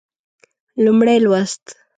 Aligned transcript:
لومړی 0.83 1.17
لوست 1.25 1.63